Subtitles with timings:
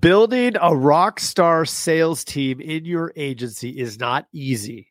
[0.00, 4.88] Building a rock star sales team in your agency is not easy.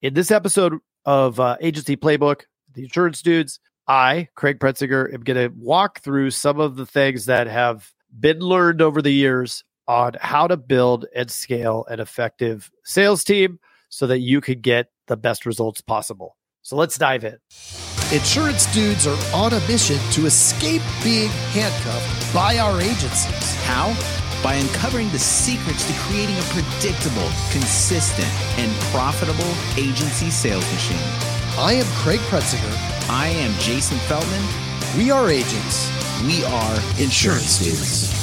[0.00, 5.36] In this episode of uh, Agency Playbook, the Insurance Dudes, I, Craig Pretzinger, am going
[5.36, 10.12] to walk through some of the things that have been learned over the years on
[10.18, 13.58] how to build and scale an effective sales team
[13.90, 16.38] so that you can get the best results possible.
[16.62, 17.36] So let's dive in.
[18.10, 23.54] Insurance dudes are on a mission to escape being handcuffed by our agencies.
[23.64, 24.19] How?
[24.42, 28.28] By uncovering the secrets to creating a predictable, consistent,
[28.58, 30.98] and profitable agency sales machine.
[31.58, 33.10] I am Craig Pretzinger.
[33.10, 34.42] I am Jason Feldman.
[34.96, 35.90] We are agents.
[36.24, 38.16] We are insurance dudes.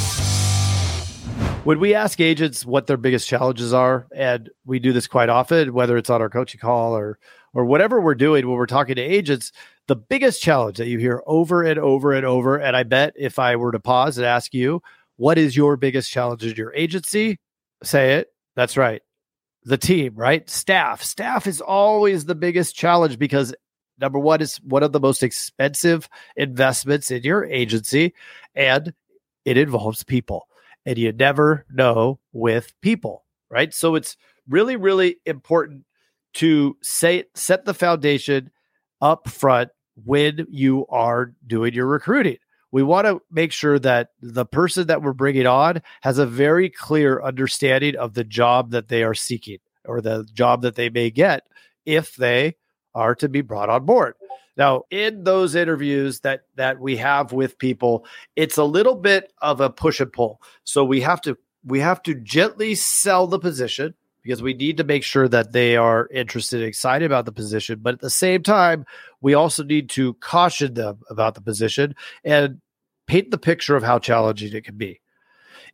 [1.64, 5.73] When we ask agents what their biggest challenges are, and we do this quite often,
[5.73, 7.20] whether it's on our coaching call or
[7.54, 9.52] or whatever we're doing when we're talking to agents,
[9.88, 13.40] the biggest challenge that you hear over and over and over, and I bet if
[13.40, 14.81] I were to pause and ask you,
[15.18, 17.38] what is your biggest challenge in your agency?
[17.84, 18.28] Say it.
[18.56, 19.02] That's right.
[19.64, 20.50] The team, right?
[20.50, 21.04] Staff.
[21.04, 23.54] Staff is always the biggest challenge because
[24.00, 28.14] number one is one of the most expensive investments in your agency
[28.56, 28.94] and
[29.44, 30.48] it involves people.
[30.86, 33.74] And you never know with people, right?
[33.74, 34.16] So it's
[34.48, 35.84] really, really important
[36.36, 38.52] to say set the foundation
[39.02, 39.70] up front
[40.06, 42.38] when you are doing your recruiting
[42.78, 46.70] we want to make sure that the person that we're bringing on has a very
[46.70, 51.09] clear understanding of the job that they are seeking or the job that they may
[51.09, 51.47] get
[51.88, 52.56] if they
[52.94, 54.14] are to be brought on board.
[54.58, 59.59] Now, in those interviews that that we have with people, it's a little bit of
[59.59, 60.39] a push and pull.
[60.64, 64.84] So we have to we have to gently sell the position because we need to
[64.84, 67.80] make sure that they are interested and excited about the position.
[67.81, 68.86] But at the same time,
[69.19, 72.62] we also need to caution them about the position and
[73.08, 75.02] paint the picture of how challenging it can be.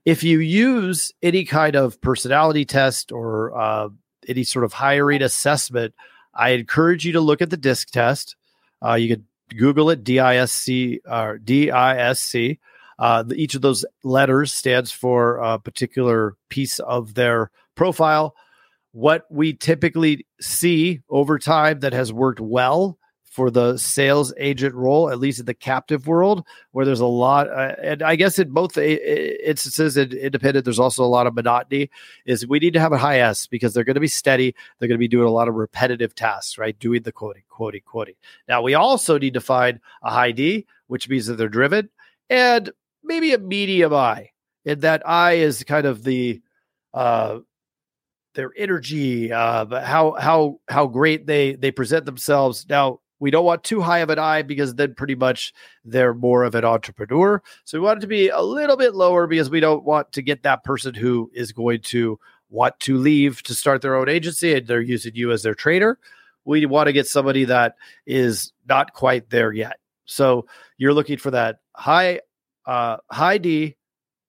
[0.05, 3.89] If you use any kind of personality test or uh,
[4.27, 5.93] any sort of hiring assessment,
[6.33, 8.35] I encourage you to look at the DISC test.
[8.83, 9.25] Uh, you could
[9.57, 12.57] Google it, DISC or DISC.
[12.99, 18.35] Uh, each of those letters stands for a particular piece of their profile
[18.93, 22.97] what we typically see over time that has worked well
[23.33, 27.49] for the sales agent role, at least in the captive world, where there's a lot,
[27.49, 31.89] uh, and I guess in both instances in independent, there's also a lot of monotony.
[32.27, 34.53] Is we need to have a high S because they're going to be steady.
[34.77, 36.77] They're going to be doing a lot of repetitive tasks, right?
[36.77, 38.13] Doing the quoting, quoting, quoting.
[38.47, 41.89] Now we also need to find a high D, which means that they're driven,
[42.29, 42.71] and
[43.03, 44.29] maybe a medium I.
[44.63, 46.39] And that I is kind of the
[46.93, 47.39] uh,
[48.35, 52.67] their energy, uh, how how how great they they present themselves.
[52.69, 55.53] Now we don't want too high of an I because then pretty much
[55.85, 57.41] they're more of an entrepreneur.
[57.63, 60.21] So we want it to be a little bit lower because we don't want to
[60.21, 62.19] get that person who is going to
[62.49, 65.97] want to leave to start their own agency and they're using you as their trainer.
[66.43, 67.75] We want to get somebody that
[68.05, 69.79] is not quite there yet.
[70.03, 70.45] So
[70.77, 72.19] you're looking for that high
[72.65, 73.77] uh high D,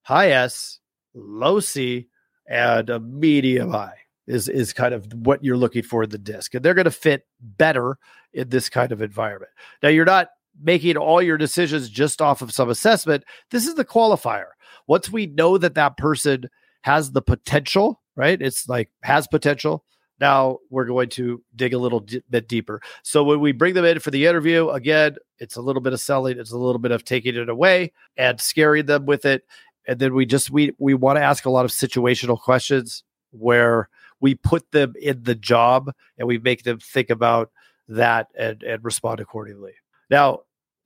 [0.03, 0.79] high S,
[1.13, 2.07] low C,
[2.47, 3.91] and a medium I
[4.27, 6.91] is is kind of what you're looking for in the disc, and they're going to
[6.91, 7.97] fit better
[8.35, 9.51] in this kind of environment.
[9.81, 10.29] Now, you're not
[10.61, 13.23] making all your decisions just off of some assessment.
[13.51, 14.49] This is the qualifier.
[14.87, 16.49] Once we know that that person
[16.81, 18.41] has the potential, right?
[18.41, 19.83] It's like has potential.
[20.19, 22.81] Now we're going to dig a little d- bit deeper.
[23.03, 25.99] So when we bring them in for the interview, again, it's a little bit of
[25.99, 29.43] selling, it's a little bit of taking it away and scaring them with it
[29.87, 33.89] and then we just we we want to ask a lot of situational questions where
[34.19, 37.51] we put them in the job and we make them think about
[37.87, 39.73] that and and respond accordingly
[40.09, 40.39] now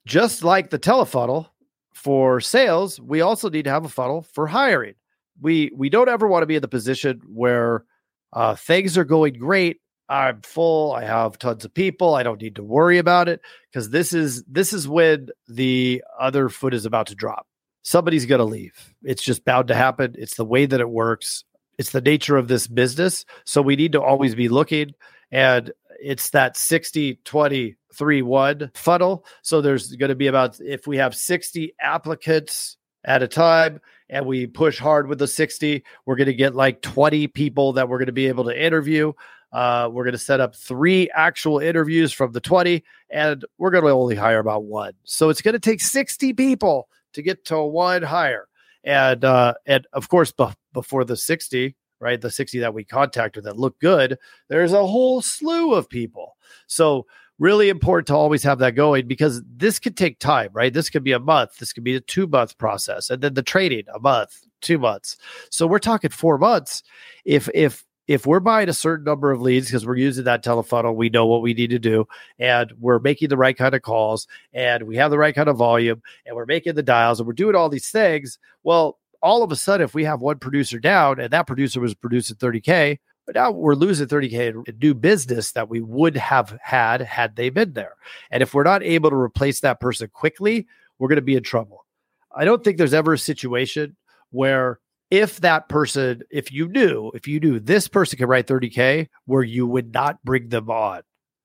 [0.06, 1.48] just like the telefunnel
[1.94, 4.94] for sales we also need to have a funnel for hiring
[5.40, 7.84] we we don't ever want to be in the position where
[8.32, 12.56] uh, things are going great i'm full i have tons of people i don't need
[12.56, 13.40] to worry about it
[13.70, 17.46] because this is this is when the other foot is about to drop
[17.82, 18.94] somebody's going to leave.
[19.02, 20.14] It's just bound to happen.
[20.18, 21.44] It's the way that it works.
[21.78, 23.24] It's the nature of this business.
[23.44, 24.92] So we need to always be looking.
[25.30, 29.24] And it's that 60, 20, 3, 1 funnel.
[29.42, 34.26] So there's going to be about, if we have 60 applicants at a time and
[34.26, 37.98] we push hard with the 60, we're going to get like 20 people that we're
[37.98, 39.12] going to be able to interview.
[39.52, 43.82] Uh, we're going to set up three actual interviews from the 20, and we're going
[43.82, 44.92] to only hire about one.
[45.04, 48.46] So it's going to take 60 people to get to one hire.
[48.84, 53.44] And uh, and of course, be- before the 60, right, the 60 that we contacted
[53.44, 54.18] that look good,
[54.48, 56.36] there's a whole slew of people.
[56.66, 57.06] So
[57.40, 60.72] really important to always have that going because this could take time, right?
[60.72, 63.42] This could be a month, this could be a two month process, and then the
[63.42, 65.16] trading a month, two months.
[65.50, 66.82] So we're talking four months.
[67.24, 70.96] If if if we're buying a certain number of leads because we're using that telefunnel,
[70.96, 72.06] we know what we need to do,
[72.38, 75.56] and we're making the right kind of calls, and we have the right kind of
[75.56, 78.38] volume, and we're making the dials, and we're doing all these things.
[78.64, 81.94] Well, all of a sudden, if we have one producer down, and that producer was
[81.94, 87.00] producing 30k, but now we're losing 30K in new business that we would have had
[87.00, 87.94] had they been there.
[88.30, 90.66] And if we're not able to replace that person quickly,
[90.98, 91.86] we're going to be in trouble.
[92.34, 93.96] I don't think there's ever a situation
[94.30, 94.80] where
[95.10, 99.42] if that person, if you knew, if you knew this person can write 30K, where
[99.42, 101.02] you would not bring them on.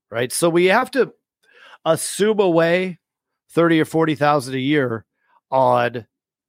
[0.10, 0.31] Right.
[0.31, 1.13] So we have to
[1.83, 3.00] assume away
[3.51, 5.06] 30 or 40,000 a year
[5.51, 6.06] on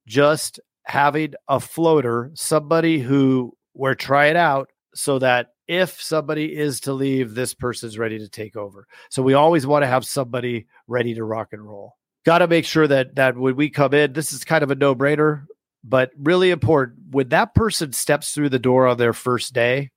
[0.07, 6.93] just having a floater, somebody who we're trying out so that if somebody is to
[6.93, 8.87] leave, this person's ready to take over.
[9.09, 11.95] So we always want to have somebody ready to rock and roll.
[12.25, 14.75] Got to make sure that that when we come in, this is kind of a
[14.75, 15.45] no brainer,
[15.83, 16.99] but really important.
[17.11, 19.91] When that person steps through the door on their first day,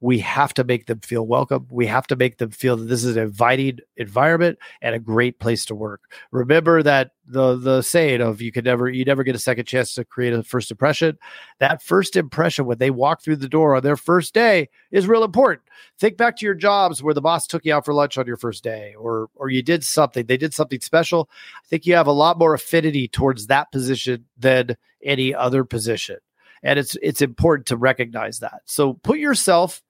[0.00, 1.66] we have to make them feel welcome.
[1.70, 5.38] We have to make them feel that this is an inviting environment and a great
[5.38, 6.02] place to work.
[6.30, 9.94] Remember that the the saying of you could never you never get a second chance
[9.94, 11.18] to create a first impression.
[11.60, 15.24] That first impression when they walk through the door on their first day is real
[15.24, 15.62] important.
[15.98, 18.36] Think back to your jobs where the boss took you out for lunch on your
[18.36, 21.30] first day or or you did something, they did something special.
[21.64, 26.18] I think you have a lot more affinity towards that position than any other position
[26.62, 28.62] and it's it's important to recognize that.
[28.64, 29.82] So put yourself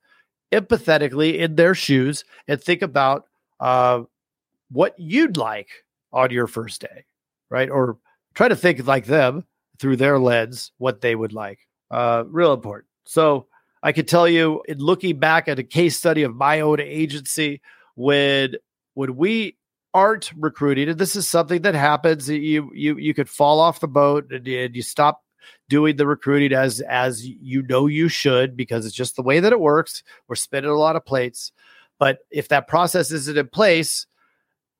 [0.53, 3.27] empathetically in their shoes and think about
[3.61, 4.03] uh,
[4.71, 5.69] what you'd like
[6.13, 7.05] on your first day,
[7.51, 7.71] right?
[7.71, 7.99] Or
[8.35, 9.45] try to think like them
[9.79, 11.61] through their lens, what they would like.
[11.91, 12.89] Uh, real important.
[13.05, 13.47] So
[13.83, 17.61] I could tell you, in looking back at a case study of my own agency,
[17.95, 18.55] when
[18.95, 19.57] when we
[19.95, 23.89] aren't recruiting, and this is something that happens, you you you could fall off the
[23.89, 25.23] boat and, and you stop
[25.69, 29.53] doing the recruiting as as you know you should because it's just the way that
[29.53, 30.03] it works.
[30.29, 31.53] We're spinning a lot of plates,
[31.99, 34.07] but if that process isn't in place,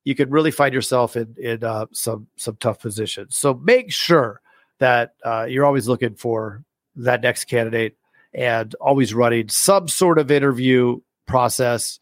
[0.05, 3.37] you could really find yourself in in uh, some some tough positions.
[3.37, 4.41] So make sure
[4.79, 6.63] that uh, you're always looking for
[6.97, 7.97] that next candidate
[8.33, 11.99] and always running some sort of interview process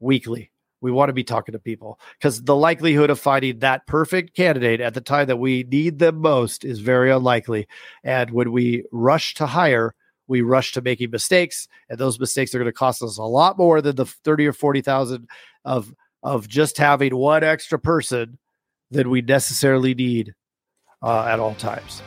[0.00, 4.34] weekly we want to be talking to people because the likelihood of finding that perfect
[4.36, 7.66] candidate at the time that we need them most is very unlikely.
[8.04, 9.94] And when we rush to hire,
[10.28, 13.56] we rush to making mistakes, and those mistakes are going to cost us a lot
[13.58, 15.28] more than the thirty or forty thousand
[15.64, 15.92] of
[16.22, 18.38] of just having one extra person
[18.90, 20.34] than we necessarily need
[21.02, 22.02] uh, at all times.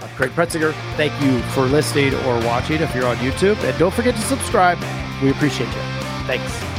[0.00, 0.72] I'm Craig Pretzinger.
[0.96, 4.78] Thank you for listening or watching if you're on YouTube, and don't forget to subscribe.
[5.22, 5.82] We appreciate you.
[6.26, 6.71] Thanks.